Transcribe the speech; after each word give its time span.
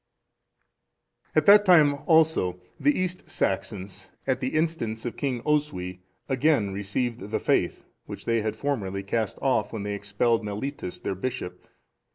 ]At 1.35 1.45
that 1.45 1.63
time, 1.63 1.93
also, 2.07 2.59
the 2.79 2.97
East 2.99 3.29
Saxons, 3.29 4.09
at 4.25 4.39
the 4.39 4.55
instance 4.55 5.05
of 5.05 5.15
King 5.15 5.43
Oswy, 5.43 5.99
again 6.27 6.73
received 6.73 7.29
the 7.29 7.39
faith, 7.39 7.85
which 8.07 8.25
they 8.25 8.41
had 8.41 8.55
formerly 8.55 9.03
cast 9.03 9.37
off 9.43 9.71
when 9.71 9.83
they 9.83 9.93
expelled 9.93 10.43
Mellitus, 10.43 10.99
their 11.01 11.13
bishop. 11.13 11.67